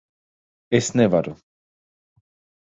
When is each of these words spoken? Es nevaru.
Es 0.79 0.89
nevaru. 0.95 1.35